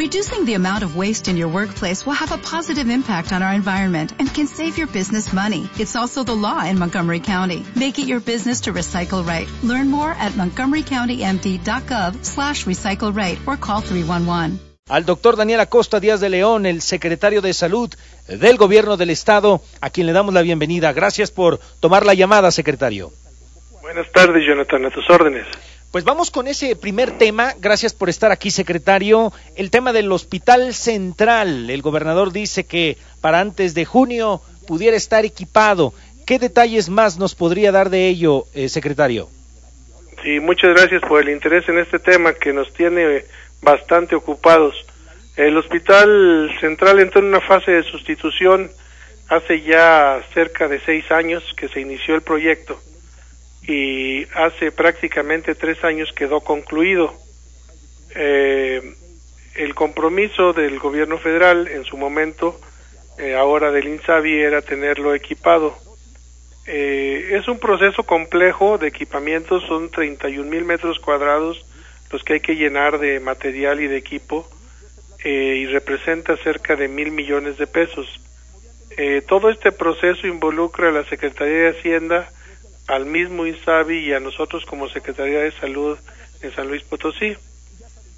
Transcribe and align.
Reducing 0.00 0.46
the 0.46 0.54
amount 0.54 0.82
of 0.82 0.96
waste 0.96 1.28
in 1.28 1.36
your 1.36 1.48
workplace 1.48 2.06
will 2.06 2.14
have 2.14 2.32
a 2.32 2.38
positive 2.38 2.88
impact 2.88 3.32
on 3.34 3.42
our 3.42 3.52
environment 3.52 4.14
and 4.18 4.32
can 4.32 4.46
save 4.46 4.78
your 4.78 4.86
business 4.86 5.30
money. 5.30 5.68
It's 5.78 5.94
also 5.94 6.24
the 6.24 6.34
law 6.34 6.64
in 6.64 6.78
Montgomery 6.78 7.20
County. 7.20 7.66
Make 7.76 7.98
it 7.98 8.06
your 8.06 8.20
business 8.20 8.62
to 8.62 8.72
recycle 8.72 9.26
right. 9.26 9.46
Learn 9.62 9.90
more 9.90 10.12
at 10.12 10.32
montgomerycountymd.gov 10.32 12.24
slash 12.24 12.64
recycle 12.64 13.14
right 13.14 13.38
or 13.46 13.58
call 13.58 13.82
311. 13.82 14.58
Al 14.88 15.04
doctor 15.04 15.36
Daniel 15.36 15.60
Acosta 15.60 16.00
Díaz 16.00 16.20
de 16.20 16.30
León, 16.30 16.64
el 16.64 16.80
secretario 16.80 17.42
de 17.42 17.52
Salud 17.52 17.90
del 18.26 18.56
Gobierno 18.56 18.96
del 18.96 19.10
Estado, 19.10 19.60
a 19.82 19.90
quien 19.90 20.06
le 20.06 20.14
damos 20.14 20.32
la 20.32 20.40
bienvenida. 20.40 20.94
Gracias 20.94 21.30
por 21.30 21.60
tomar 21.78 22.06
la 22.06 22.14
llamada, 22.14 22.50
secretario. 22.50 23.12
Buenas 23.82 24.10
tardes, 24.12 24.46
Jonathan, 24.46 24.86
a 24.86 24.90
tus 24.90 25.10
órdenes. 25.10 25.46
Pues 25.90 26.04
vamos 26.04 26.30
con 26.30 26.46
ese 26.46 26.76
primer 26.76 27.18
tema. 27.18 27.52
Gracias 27.58 27.94
por 27.94 28.08
estar 28.08 28.30
aquí, 28.30 28.52
secretario. 28.52 29.32
El 29.56 29.72
tema 29.72 29.92
del 29.92 30.12
Hospital 30.12 30.72
Central. 30.72 31.68
El 31.68 31.82
gobernador 31.82 32.30
dice 32.30 32.64
que 32.64 32.96
para 33.20 33.40
antes 33.40 33.74
de 33.74 33.84
junio 33.84 34.40
pudiera 34.68 34.96
estar 34.96 35.24
equipado. 35.24 35.92
¿Qué 36.28 36.38
detalles 36.38 36.90
más 36.90 37.18
nos 37.18 37.34
podría 37.34 37.72
dar 37.72 37.90
de 37.90 38.06
ello, 38.06 38.44
eh, 38.54 38.68
secretario? 38.68 39.28
Sí, 40.22 40.38
muchas 40.38 40.76
gracias 40.76 41.02
por 41.02 41.22
el 41.22 41.30
interés 41.30 41.68
en 41.68 41.78
este 41.80 41.98
tema 41.98 42.34
que 42.34 42.52
nos 42.52 42.72
tiene 42.72 43.24
bastante 43.60 44.14
ocupados. 44.14 44.76
El 45.34 45.56
Hospital 45.56 46.56
Central 46.60 47.00
entró 47.00 47.20
en 47.20 47.26
una 47.26 47.40
fase 47.40 47.72
de 47.72 47.82
sustitución 47.82 48.70
hace 49.28 49.62
ya 49.62 50.22
cerca 50.34 50.68
de 50.68 50.78
seis 50.82 51.10
años 51.10 51.42
que 51.56 51.66
se 51.66 51.80
inició 51.80 52.14
el 52.14 52.22
proyecto 52.22 52.80
y 53.70 54.26
hace 54.34 54.72
prácticamente 54.72 55.54
tres 55.54 55.84
años 55.84 56.12
quedó 56.12 56.40
concluido. 56.40 57.14
Eh, 58.16 58.94
el 59.54 59.74
compromiso 59.76 60.52
del 60.52 60.80
gobierno 60.80 61.18
federal 61.18 61.68
en 61.68 61.84
su 61.84 61.96
momento, 61.96 62.60
eh, 63.18 63.36
ahora 63.36 63.70
del 63.70 63.86
INSABI, 63.86 64.40
era 64.40 64.62
tenerlo 64.62 65.14
equipado. 65.14 65.76
Eh, 66.66 67.36
es 67.38 67.46
un 67.46 67.60
proceso 67.60 68.02
complejo 68.02 68.76
de 68.76 68.88
equipamiento, 68.88 69.60
son 69.60 69.88
31 69.88 70.50
mil 70.50 70.64
metros 70.64 70.98
cuadrados 70.98 71.64
los 72.10 72.24
que 72.24 72.34
hay 72.34 72.40
que 72.40 72.56
llenar 72.56 72.98
de 72.98 73.20
material 73.20 73.80
y 73.80 73.86
de 73.86 73.96
equipo 73.96 74.48
y 75.24 75.66
representa 75.66 76.36
cerca 76.38 76.74
de 76.74 76.88
mil 76.88 77.12
millones 77.12 77.56
de 77.56 77.68
pesos. 77.68 78.20
todo 79.28 79.48
este 79.48 79.70
proceso 79.70 80.26
involucra 80.26 80.88
a 80.88 80.92
la 80.92 81.04
Secretaría 81.04 81.58
de 81.58 81.78
Hacienda, 81.78 82.28
al 82.90 83.06
mismo 83.06 83.46
INSABI 83.46 83.98
y 83.98 84.12
a 84.12 84.20
nosotros 84.20 84.66
como 84.66 84.88
Secretaría 84.88 85.40
de 85.40 85.52
Salud 85.52 85.96
en 86.42 86.52
San 86.54 86.66
Luis 86.66 86.82
Potosí. 86.82 87.36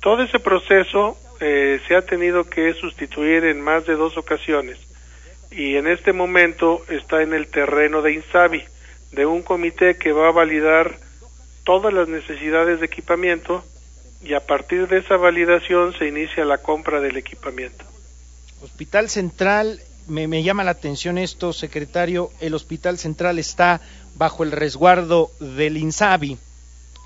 Todo 0.01 0.23
ese 0.23 0.39
proceso 0.39 1.17
eh, 1.41 1.79
se 1.87 1.95
ha 1.95 2.03
tenido 2.03 2.45
que 2.45 2.73
sustituir 2.75 3.45
en 3.45 3.61
más 3.61 3.85
de 3.87 3.95
dos 3.95 4.17
ocasiones 4.17 4.79
y 5.51 5.77
en 5.77 5.87
este 5.87 6.15
momento 6.15 6.83
está 6.89 7.23
en 7.23 7.35
el 7.35 7.49
terreno 7.49 8.01
de 8.01 8.15
INSABI, 8.15 8.65
de 9.13 9.27
un 9.27 9.43
comité 9.43 9.97
que 9.97 10.13
va 10.13 10.29
a 10.29 10.33
validar 10.33 10.97
todas 11.65 11.93
las 11.93 12.09
necesidades 12.09 12.81
de 12.81 12.87
equipamiento 12.87 13.63
y 14.23 14.33
a 14.33 14.41
partir 14.41 14.89
de 14.89 14.99
esa 14.99 15.19
validación 15.19 15.93
se 15.99 16.09
inicia 16.09 16.47
la 16.47 16.59
compra 16.59 17.01
del 17.01 17.19
equipamiento. 17.19 17.85
Hospital 18.63 19.11
Central, 19.11 19.81
me, 20.07 20.43
llama 20.43 20.65
la 20.65 20.73
atención 20.73 21.19
esto, 21.19 21.53
secretario, 21.53 22.31
el 22.41 22.55
Hospital 22.55 22.99
Central 22.99 23.39
está 23.39 23.81
bajo 24.17 24.43
el 24.43 24.53
resguardo 24.53 25.31
del 25.41 25.77
INSABI. 25.77 26.39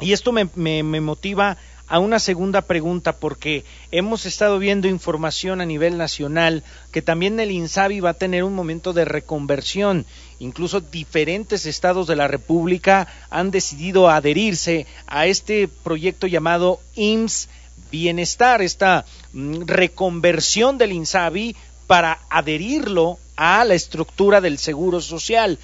Y 0.00 0.12
esto 0.12 0.32
me, 0.32 0.48
me, 0.54 1.00
motiva 1.00 1.56
a 1.88 1.98
una 2.00 2.18
segunda 2.18 2.62
pregunta 2.62 3.16
porque 3.16 3.64
hemos 3.92 4.26
estado 4.26 4.58
viendo 4.58 4.88
información 4.88 5.60
a 5.60 5.66
nivel 5.66 5.96
nacional 5.96 6.64
que 6.90 7.00
también 7.00 7.38
el 7.38 7.50
INSABI 7.50 8.00
va 8.00 8.10
a 8.10 8.14
tener 8.14 8.44
un 8.44 8.54
momento 8.54 8.92
de 8.92 9.04
reconversión. 9.04 10.04
Incluso 10.38 10.80
diferentes 10.80 11.64
estados 11.64 12.06
de 12.06 12.16
la 12.16 12.28
República 12.28 13.06
han 13.30 13.50
decidido 13.50 14.10
adherirse 14.10 14.86
a 15.06 15.26
este 15.26 15.68
proyecto 15.68 16.26
llamado 16.26 16.80
IMSS 16.94 17.48
Bienestar, 17.90 18.62
esta 18.62 19.04
mm, 19.32 19.62
reconversión 19.66 20.76
del 20.76 20.92
INSABI 20.92 21.54
para 21.86 22.18
adherirlo 22.30 23.18
a 23.36 23.64
la 23.64 23.74
estructura 23.74 24.40
del 24.40 24.58
Seguro 24.58 25.00
Social. 25.00 25.58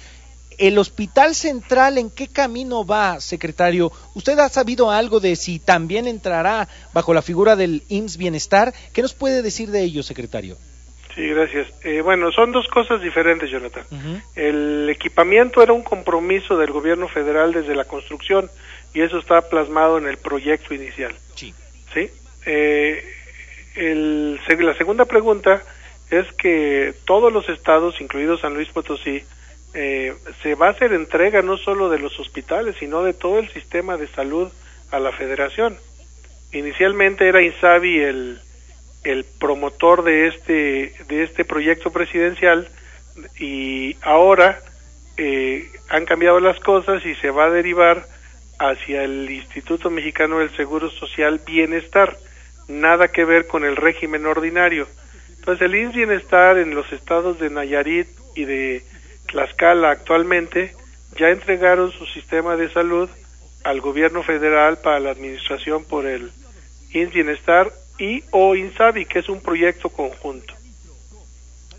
¿El 0.57 0.77
Hospital 0.77 1.33
Central 1.33 1.97
en 1.97 2.11
qué 2.11 2.27
camino 2.27 2.85
va, 2.85 3.19
secretario? 3.19 3.91
¿Usted 4.13 4.37
ha 4.39 4.49
sabido 4.49 4.91
algo 4.91 5.19
de 5.19 5.35
si 5.35 5.59
también 5.59 6.07
entrará 6.07 6.67
bajo 6.93 7.13
la 7.13 7.21
figura 7.23 7.55
del 7.55 7.83
IMSS 7.89 8.17
Bienestar? 8.17 8.73
¿Qué 8.93 9.01
nos 9.01 9.13
puede 9.13 9.41
decir 9.41 9.71
de 9.71 9.81
ello, 9.81 10.03
secretario? 10.03 10.57
Sí, 11.15 11.27
gracias. 11.27 11.67
Eh, 11.83 12.01
bueno, 12.01 12.31
son 12.31 12.51
dos 12.51 12.67
cosas 12.67 13.01
diferentes, 13.01 13.49
Jonathan. 13.49 13.83
El 14.35 14.89
equipamiento 14.89 15.61
era 15.61 15.73
un 15.73 15.83
compromiso 15.83 16.57
del 16.57 16.71
gobierno 16.71 17.07
federal 17.07 17.51
desde 17.51 17.75
la 17.75 17.85
construcción 17.85 18.49
y 18.93 19.01
eso 19.01 19.19
está 19.19 19.41
plasmado 19.49 19.97
en 19.97 20.07
el 20.07 20.17
proyecto 20.17 20.73
inicial. 20.73 21.15
Sí. 21.35 21.53
¿Sí? 21.93 22.09
Eh, 22.45 23.03
el, 23.75 24.39
la 24.59 24.75
segunda 24.75 25.05
pregunta 25.05 25.63
es 26.19 26.31
que 26.33 26.93
todos 27.05 27.31
los 27.31 27.49
estados, 27.49 27.99
incluidos 28.01 28.41
San 28.41 28.53
Luis 28.53 28.69
Potosí, 28.69 29.23
eh, 29.73 30.13
se 30.41 30.55
va 30.55 30.67
a 30.67 30.71
hacer 30.71 30.93
entrega 30.93 31.41
no 31.41 31.57
solo 31.57 31.89
de 31.89 31.99
los 31.99 32.19
hospitales, 32.19 32.75
sino 32.79 33.03
de 33.03 33.13
todo 33.13 33.39
el 33.39 33.49
sistema 33.49 33.97
de 33.97 34.07
salud 34.07 34.49
a 34.91 34.99
la 34.99 35.11
federación. 35.11 35.77
Inicialmente 36.51 37.27
era 37.27 37.41
Insabi 37.41 37.99
el, 37.99 38.39
el 39.03 39.25
promotor 39.39 40.03
de 40.03 40.27
este, 40.27 40.93
de 41.07 41.23
este 41.23 41.43
proyecto 41.43 41.91
presidencial 41.91 42.69
y 43.39 43.97
ahora 44.01 44.59
eh, 45.17 45.69
han 45.89 46.05
cambiado 46.05 46.39
las 46.39 46.59
cosas 46.59 47.05
y 47.05 47.15
se 47.15 47.31
va 47.31 47.45
a 47.45 47.49
derivar 47.49 48.05
hacia 48.59 49.03
el 49.03 49.29
Instituto 49.29 49.89
Mexicano 49.89 50.39
del 50.39 50.55
Seguro 50.55 50.89
Social 50.89 51.41
Bienestar, 51.45 52.17
nada 52.67 53.09
que 53.09 53.25
ver 53.25 53.47
con 53.47 53.65
el 53.65 53.75
régimen 53.75 54.25
ordinario. 54.25 54.87
Entonces 55.43 55.65
el 55.65 55.75
INS 55.75 55.93
Bienestar 55.93 56.57
en 56.57 56.73
los 56.73 56.89
estados 56.93 57.37
de 57.37 57.49
Nayarit 57.49 58.07
y 58.33 58.45
de 58.45 58.81
Tlaxcala 59.25 59.91
actualmente 59.91 60.73
ya 61.19 61.31
entregaron 61.31 61.91
su 61.91 62.05
sistema 62.05 62.55
de 62.55 62.71
salud 62.71 63.09
al 63.65 63.81
gobierno 63.81 64.23
federal 64.23 64.77
para 64.77 65.01
la 65.01 65.11
administración 65.11 65.83
por 65.83 66.05
el 66.05 66.31
INS 66.93 67.11
Bienestar 67.11 67.73
y 67.99 68.23
o 68.31 68.55
INSABI, 68.55 69.05
que 69.05 69.19
es 69.19 69.27
un 69.27 69.41
proyecto 69.41 69.89
conjunto. 69.89 70.53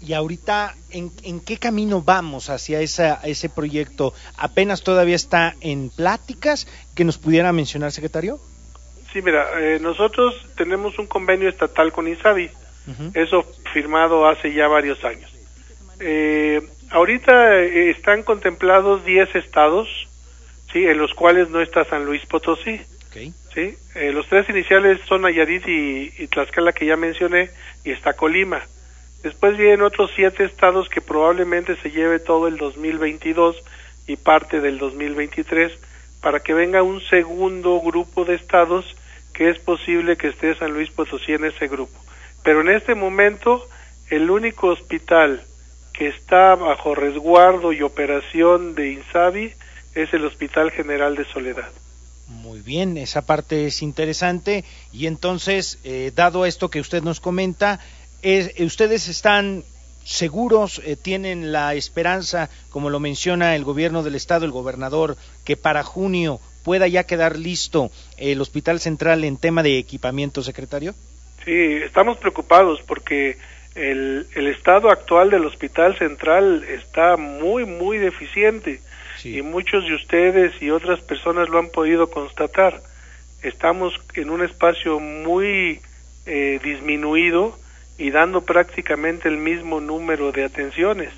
Y 0.02 0.12
ahorita, 0.12 0.74
¿en, 0.90 1.40
qué 1.40 1.56
camino 1.56 2.02
vamos 2.02 2.50
hacia 2.50 2.82
esa, 2.82 3.14
ese 3.24 3.48
proyecto? 3.48 4.12
¿Apenas 4.36 4.82
todavía 4.82 5.16
está 5.16 5.54
en 5.62 5.88
pláticas 5.88 6.66
que 6.94 7.04
nos 7.04 7.16
pudiera 7.16 7.50
mencionar, 7.54 7.92
secretario? 7.92 8.38
Sí, 9.10 9.22
mira, 9.22 9.58
eh, 9.58 9.78
nosotros 9.80 10.34
tenemos 10.54 10.98
un 10.98 11.06
convenio 11.06 11.48
estatal 11.48 11.92
con 11.92 12.06
INSABI, 12.06 12.50
eso 13.14 13.46
firmado 13.72 14.28
hace 14.28 14.52
ya 14.52 14.68
varios 14.68 15.02
años. 15.04 15.32
Eh, 16.00 16.60
ahorita 16.90 17.60
eh, 17.60 17.90
están 17.90 18.22
contemplados 18.22 19.04
10 19.04 19.34
estados, 19.36 19.88
sí, 20.72 20.84
en 20.84 20.98
los 20.98 21.14
cuales 21.14 21.50
no 21.50 21.60
está 21.60 21.84
San 21.84 22.04
Luis 22.04 22.24
Potosí. 22.26 22.80
Sí, 23.54 23.76
eh, 23.94 24.10
los 24.12 24.26
tres 24.26 24.48
iniciales 24.48 25.00
son 25.06 25.22
Nayarit 25.22 25.62
y, 25.68 26.26
Tlaxcala 26.26 26.72
que 26.72 26.86
ya 26.86 26.96
mencioné 26.96 27.50
y 27.84 27.92
está 27.92 28.14
Colima. 28.14 28.60
Después 29.22 29.56
vienen 29.56 29.82
otros 29.82 30.10
siete 30.16 30.44
estados 30.44 30.88
que 30.88 31.00
probablemente 31.00 31.76
se 31.76 31.92
lleve 31.92 32.18
todo 32.18 32.48
el 32.48 32.56
2022 32.56 33.56
y 34.08 34.16
parte 34.16 34.60
del 34.60 34.78
2023 34.78 35.72
para 36.20 36.40
que 36.40 36.52
venga 36.52 36.82
un 36.82 37.00
segundo 37.02 37.80
grupo 37.80 38.24
de 38.24 38.34
estados 38.34 38.96
que 39.32 39.50
es 39.50 39.58
posible 39.60 40.16
que 40.16 40.28
esté 40.28 40.56
San 40.56 40.72
Luis 40.72 40.90
Potosí 40.90 41.32
en 41.32 41.44
ese 41.44 41.68
grupo. 41.68 42.03
Pero 42.44 42.60
en 42.60 42.68
este 42.68 42.94
momento 42.94 43.66
el 44.10 44.30
único 44.30 44.68
hospital 44.68 45.42
que 45.92 46.08
está 46.08 46.54
bajo 46.54 46.94
resguardo 46.94 47.72
y 47.72 47.82
operación 47.82 48.74
de 48.74 48.92
INSABI 48.92 49.52
es 49.94 50.12
el 50.12 50.24
Hospital 50.24 50.70
General 50.70 51.16
de 51.16 51.24
Soledad. 51.24 51.70
Muy 52.28 52.60
bien, 52.60 52.96
esa 52.96 53.22
parte 53.22 53.66
es 53.66 53.82
interesante. 53.82 54.64
Y 54.92 55.06
entonces, 55.06 55.78
eh, 55.84 56.12
dado 56.14 56.46
esto 56.46 56.68
que 56.68 56.80
usted 56.80 57.02
nos 57.02 57.20
comenta, 57.20 57.80
¿ustedes 58.58 59.08
están 59.08 59.64
seguros, 60.04 60.82
eh, 60.84 60.96
tienen 60.96 61.52
la 61.52 61.74
esperanza, 61.74 62.50
como 62.70 62.90
lo 62.90 63.00
menciona 63.00 63.56
el 63.56 63.64
gobierno 63.64 64.02
del 64.02 64.16
estado, 64.16 64.44
el 64.44 64.50
gobernador, 64.50 65.16
que 65.44 65.56
para 65.56 65.82
junio 65.82 66.40
pueda 66.62 66.88
ya 66.88 67.04
quedar 67.04 67.38
listo 67.38 67.90
el 68.16 68.40
Hospital 68.40 68.80
Central 68.80 69.24
en 69.24 69.36
tema 69.36 69.62
de 69.62 69.78
equipamiento, 69.78 70.42
secretario? 70.42 70.94
Sí, 71.44 71.80
estamos 71.82 72.16
preocupados 72.18 72.80
porque 72.82 73.36
el, 73.74 74.26
el 74.34 74.46
estado 74.46 74.90
actual 74.90 75.30
del 75.30 75.44
Hospital 75.44 75.96
Central 75.98 76.64
está 76.64 77.16
muy, 77.16 77.64
muy 77.64 77.98
deficiente 77.98 78.80
y 79.24 79.42
muchos 79.42 79.86
de 79.86 79.94
ustedes 79.94 80.60
y 80.60 80.70
otras 80.70 81.00
personas 81.00 81.48
lo 81.48 81.58
han 81.58 81.70
podido 81.70 82.10
constatar. 82.10 82.82
Estamos 83.42 83.94
en 84.14 84.30
un 84.30 84.42
espacio 84.42 85.00
muy 85.00 85.80
eh, 86.26 86.60
disminuido 86.62 87.58
y 87.98 88.10
dando 88.10 88.42
prácticamente 88.42 89.28
el 89.28 89.38
mismo 89.38 89.80
número 89.80 90.32
de 90.32 90.44
atenciones. 90.44 91.10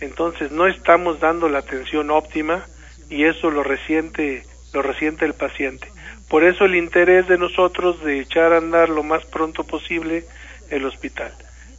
Entonces 0.00 0.50
no 0.50 0.66
estamos 0.66 1.20
dando 1.20 1.48
la 1.48 1.58
atención 1.58 2.10
óptima 2.10 2.66
y 3.08 3.24
eso 3.24 3.50
lo 3.50 3.62
resiente, 3.62 4.44
lo 4.72 4.82
resiente 4.82 5.24
el 5.24 5.34
paciente. 5.34 5.88
Por 6.28 6.44
eso 6.44 6.66
el 6.66 6.76
interés 6.76 7.26
de 7.26 7.38
nosotros 7.38 8.02
de 8.04 8.20
echar 8.20 8.52
a 8.52 8.58
andar 8.58 8.88
lo 8.88 9.02
más 9.02 9.24
pronto 9.24 9.64
posible 9.64 10.24
el 10.70 10.84
hospital. 10.84 11.32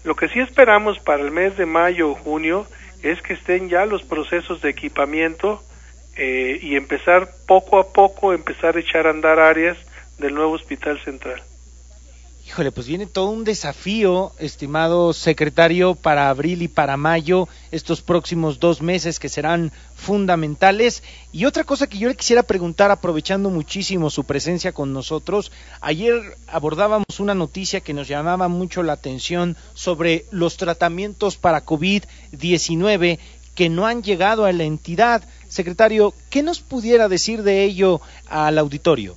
Lo 0.04 0.16
que 0.16 0.30
sí 0.30 0.40
esperamos 0.40 1.00
para 1.00 1.22
el 1.22 1.32
mes 1.32 1.58
de 1.58 1.66
mayo 1.66 2.10
o 2.10 2.16
junio 2.16 2.66
es 3.04 3.22
que 3.22 3.34
estén 3.34 3.70
ya 3.70 3.86
los 3.86 4.04
procesos 4.04 4.62
de 4.62 4.70
equipamiento 4.70 5.64
eh, 6.16 6.60
y 6.62 6.76
empezar 6.76 7.30
poco 7.48 7.80
a 7.80 7.94
poco, 7.94 8.34
empezar 8.34 8.76
a 8.76 8.80
echar 8.80 9.08
a 9.08 9.12
andar 9.12 9.40
áreas 9.40 9.78
del 10.18 10.34
nuevo 10.34 10.54
hospital 10.54 11.00
central. 11.00 11.42
Híjole, 12.50 12.72
pues 12.72 12.88
viene 12.88 13.06
todo 13.06 13.30
un 13.30 13.44
desafío, 13.44 14.32
estimado 14.40 15.14
secretario, 15.14 15.94
para 15.94 16.32
abril 16.32 16.64
y 16.64 16.68
para 16.68 16.98
mayo, 16.98 17.48
estos 17.72 18.02
próximos 18.02 18.60
dos 18.60 18.82
meses 18.82 19.20
que 19.20 19.30
serán 19.30 19.72
fundamentales. 19.94 21.04
Y 21.32 21.46
otra 21.46 21.64
cosa 21.64 21.86
que 21.86 22.00
yo 22.00 22.10
le 22.10 22.16
quisiera 22.16 22.42
preguntar, 22.42 22.90
aprovechando 22.90 23.52
muchísimo 23.52 24.10
su 24.10 24.24
presencia 24.24 24.72
con 24.72 24.94
nosotros, 24.94 25.52
ayer 25.80 26.20
abordábamos 26.48 27.20
una 27.20 27.36
noticia 27.36 27.82
que 27.82 27.94
nos 27.94 28.08
llamaba 28.08 28.48
mucho 28.48 28.82
la 28.82 28.94
atención 28.94 29.56
sobre 29.76 30.26
los 30.32 30.58
tratamientos 30.58 31.38
para 31.38 31.64
COVID-19 31.64 33.20
que 33.54 33.70
no 33.70 33.86
han 33.86 34.02
llegado 34.02 34.46
a 34.46 34.54
la 34.54 34.64
entidad. 34.64 35.22
Secretario, 35.50 36.16
¿qué 36.32 36.42
nos 36.42 36.62
pudiera 36.62 37.10
decir 37.10 37.44
de 37.44 37.64
ello 37.64 38.02
al 38.28 38.58
auditorio? 38.58 39.16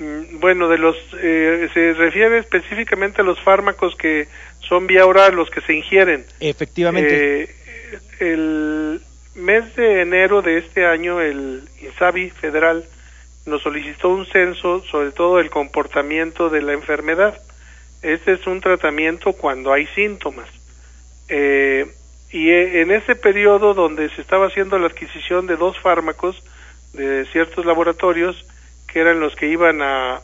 Mm, 0.00 0.40
bueno, 0.40 0.68
de 0.68 0.78
los 0.78 0.96
eh, 1.20 1.68
se 1.74 1.92
refiere 1.92 2.38
específicamente 2.38 3.20
a 3.20 3.24
los 3.24 3.38
fármacos 3.40 3.94
que 3.96 4.28
son 4.60 4.86
vía 4.86 5.04
oral, 5.04 5.36
los 5.36 5.50
que 5.50 5.60
se 5.60 5.74
ingieren. 5.74 6.24
Efectivamente. 6.40 7.42
Eh, 7.42 7.54
el 8.20 9.02
mes 9.34 9.76
de 9.76 10.00
enero 10.00 10.40
de 10.40 10.58
este 10.58 10.86
año, 10.86 11.20
el 11.20 11.68
INSABI 11.82 12.30
federal 12.30 12.84
nos 13.44 13.62
solicitó 13.62 14.08
un 14.08 14.26
censo 14.26 14.82
sobre 14.90 15.12
todo 15.12 15.38
el 15.38 15.50
comportamiento 15.50 16.48
de 16.48 16.62
la 16.62 16.72
enfermedad. 16.72 17.38
Este 18.00 18.32
es 18.32 18.46
un 18.46 18.60
tratamiento 18.60 19.34
cuando 19.34 19.72
hay 19.72 19.86
síntomas. 19.88 20.48
Eh, 21.28 21.86
y 22.32 22.50
en 22.50 22.90
ese 22.90 23.16
periodo 23.16 23.74
donde 23.74 24.08
se 24.10 24.22
estaba 24.22 24.46
haciendo 24.46 24.78
la 24.78 24.86
adquisición 24.86 25.46
de 25.46 25.56
dos 25.56 25.78
fármacos 25.80 26.42
de 26.92 27.26
ciertos 27.32 27.66
laboratorios, 27.66 28.46
que 28.92 29.00
eran 29.00 29.20
los 29.20 29.34
que 29.36 29.48
iban 29.48 29.82
a, 29.82 30.20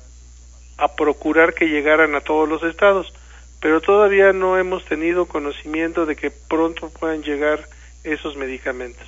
a 0.77 0.95
procurar 0.95 1.55
que 1.55 1.67
llegaran 1.67 2.15
a 2.15 2.21
todos 2.21 2.49
los 2.49 2.63
estados, 2.63 3.13
pero 3.61 3.81
todavía 3.81 4.33
no 4.33 4.59
hemos 4.59 4.85
tenido 4.85 5.27
conocimiento 5.27 6.07
de 6.07 6.17
que 6.17 6.31
pronto 6.31 6.91
puedan 6.91 7.23
llegar 7.23 7.69
esos 8.05 8.37
medicamentos. 8.37 9.07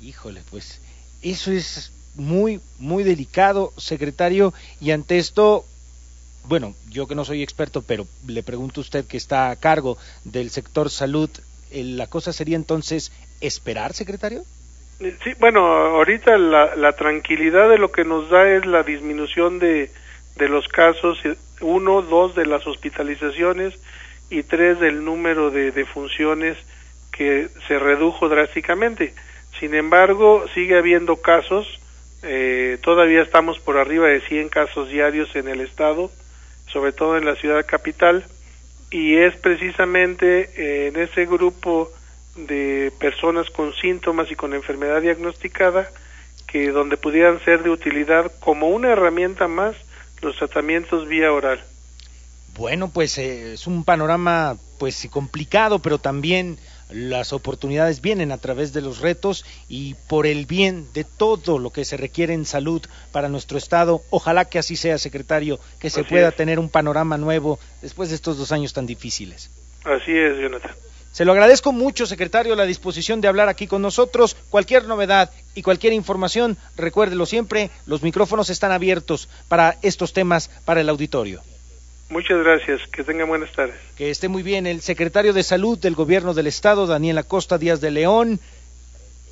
Híjole, 0.00 0.42
pues 0.50 0.80
eso 1.22 1.52
es 1.52 1.92
muy, 2.16 2.60
muy 2.78 3.02
delicado, 3.02 3.72
secretario, 3.76 4.54
y 4.80 4.90
ante 4.92 5.18
esto, 5.18 5.64
bueno, 6.46 6.74
yo 6.90 7.06
que 7.06 7.14
no 7.14 7.24
soy 7.24 7.42
experto, 7.42 7.82
pero 7.82 8.06
le 8.26 8.42
pregunto 8.42 8.80
a 8.80 8.82
usted 8.82 9.06
que 9.06 9.16
está 9.16 9.50
a 9.50 9.56
cargo 9.56 9.98
del 10.24 10.50
sector 10.50 10.90
salud, 10.90 11.30
¿la 11.72 12.06
cosa 12.06 12.32
sería 12.32 12.56
entonces 12.56 13.12
esperar, 13.40 13.94
secretario? 13.94 14.44
Sí, 14.98 15.34
bueno, 15.40 15.66
ahorita 15.66 16.38
la, 16.38 16.76
la, 16.76 16.92
tranquilidad 16.92 17.68
de 17.68 17.78
lo 17.78 17.90
que 17.90 18.04
nos 18.04 18.30
da 18.30 18.48
es 18.48 18.64
la 18.64 18.84
disminución 18.84 19.58
de, 19.58 19.90
de 20.36 20.48
los 20.48 20.68
casos, 20.68 21.18
uno, 21.60 22.02
dos 22.02 22.34
de 22.34 22.46
las 22.46 22.66
hospitalizaciones 22.66 23.74
y 24.30 24.44
tres 24.44 24.78
del 24.80 25.04
número 25.04 25.50
de, 25.50 25.72
de 25.72 25.84
funciones 25.84 26.56
que 27.12 27.48
se 27.66 27.78
redujo 27.78 28.28
drásticamente. 28.28 29.14
Sin 29.58 29.74
embargo, 29.74 30.44
sigue 30.54 30.76
habiendo 30.76 31.16
casos, 31.16 31.80
eh, 32.22 32.78
todavía 32.82 33.22
estamos 33.22 33.58
por 33.58 33.76
arriba 33.76 34.08
de 34.08 34.20
100 34.20 34.48
casos 34.48 34.88
diarios 34.88 35.34
en 35.36 35.48
el 35.48 35.60
estado, 35.60 36.10
sobre 36.66 36.92
todo 36.92 37.16
en 37.16 37.24
la 37.24 37.36
ciudad 37.36 37.64
capital, 37.66 38.24
y 38.90 39.16
es 39.16 39.36
precisamente 39.36 40.50
eh, 40.56 40.86
en 40.88 40.96
ese 40.96 41.26
grupo 41.26 41.90
de 42.36 42.92
personas 42.98 43.50
con 43.50 43.74
síntomas 43.74 44.30
y 44.30 44.36
con 44.36 44.54
enfermedad 44.54 45.00
diagnosticada 45.00 45.90
que 46.46 46.70
donde 46.70 46.96
pudieran 46.96 47.42
ser 47.44 47.62
de 47.62 47.70
utilidad 47.70 48.32
como 48.40 48.68
una 48.68 48.90
herramienta 48.92 49.48
más 49.48 49.74
los 50.22 50.36
tratamientos 50.36 51.06
vía 51.08 51.32
oral. 51.32 51.62
Bueno, 52.56 52.88
pues 52.88 53.18
eh, 53.18 53.54
es 53.54 53.66
un 53.66 53.84
panorama 53.84 54.56
pues 54.78 55.06
complicado, 55.10 55.80
pero 55.80 55.98
también 55.98 56.58
las 56.90 57.32
oportunidades 57.32 58.00
vienen 58.00 58.30
a 58.30 58.38
través 58.38 58.72
de 58.72 58.80
los 58.80 59.00
retos 59.00 59.44
y 59.68 59.94
por 60.08 60.26
el 60.26 60.46
bien 60.46 60.86
de 60.92 61.04
todo 61.04 61.58
lo 61.58 61.70
que 61.70 61.84
se 61.84 61.96
requiere 61.96 62.34
en 62.34 62.44
salud 62.44 62.82
para 63.10 63.28
nuestro 63.28 63.58
estado. 63.58 64.02
Ojalá 64.10 64.44
que 64.44 64.58
así 64.58 64.76
sea, 64.76 64.98
secretario, 64.98 65.58
que 65.80 65.90
se 65.90 66.04
pueda 66.04 66.30
tener 66.30 66.58
un 66.58 66.68
panorama 66.68 67.16
nuevo 67.16 67.58
después 67.82 68.10
de 68.10 68.14
estos 68.14 68.38
dos 68.38 68.52
años 68.52 68.72
tan 68.72 68.86
difíciles. 68.86 69.50
Así 69.84 70.16
es, 70.16 70.38
Jonathan. 70.38 70.72
Se 71.14 71.24
lo 71.24 71.30
agradezco 71.30 71.70
mucho, 71.70 72.06
secretario, 72.06 72.56
la 72.56 72.66
disposición 72.66 73.20
de 73.20 73.28
hablar 73.28 73.48
aquí 73.48 73.68
con 73.68 73.80
nosotros. 73.80 74.36
Cualquier 74.50 74.86
novedad 74.86 75.30
y 75.54 75.62
cualquier 75.62 75.92
información, 75.92 76.56
recuérdelo 76.76 77.24
siempre, 77.24 77.70
los 77.86 78.02
micrófonos 78.02 78.50
están 78.50 78.72
abiertos 78.72 79.28
para 79.46 79.76
estos 79.82 80.12
temas 80.12 80.50
para 80.64 80.80
el 80.80 80.88
auditorio. 80.88 81.40
Muchas 82.10 82.42
gracias, 82.42 82.80
que 82.88 83.04
tengan 83.04 83.28
buenas 83.28 83.52
tardes. 83.52 83.76
Que 83.96 84.10
esté 84.10 84.26
muy 84.26 84.42
bien 84.42 84.66
el 84.66 84.80
secretario 84.80 85.32
de 85.32 85.44
Salud 85.44 85.78
del 85.78 85.94
Gobierno 85.94 86.34
del 86.34 86.48
Estado, 86.48 86.88
Daniel 86.88 87.18
Acosta 87.18 87.58
Díaz 87.58 87.80
de 87.80 87.92
León. 87.92 88.40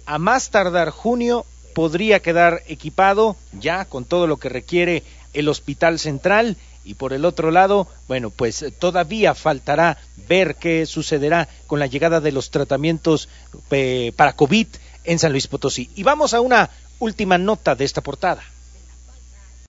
A 0.06 0.18
más 0.18 0.50
tardar 0.50 0.90
junio 0.90 1.44
podría 1.74 2.20
quedar 2.20 2.62
equipado 2.66 3.36
ya 3.52 3.84
con 3.84 4.04
todo 4.04 4.26
lo 4.26 4.36
que 4.36 4.48
requiere 4.48 5.02
el 5.32 5.48
Hospital 5.48 5.98
Central 5.98 6.56
y 6.84 6.94
por 6.94 7.12
el 7.12 7.24
otro 7.24 7.50
lado, 7.50 7.86
bueno, 8.08 8.30
pues 8.30 8.64
todavía 8.78 9.34
faltará 9.34 9.98
ver 10.28 10.56
qué 10.56 10.84
sucederá 10.86 11.48
con 11.66 11.78
la 11.78 11.86
llegada 11.86 12.20
de 12.20 12.32
los 12.32 12.50
tratamientos 12.50 13.28
eh, 13.70 14.12
para 14.16 14.34
COVID 14.34 14.66
en 15.04 15.18
San 15.18 15.32
Luis 15.32 15.46
Potosí. 15.46 15.90
Y 15.94 16.02
vamos 16.02 16.34
a 16.34 16.40
una 16.40 16.70
última 16.98 17.38
nota 17.38 17.74
de 17.74 17.84
esta 17.84 18.00
portada. 18.00 18.42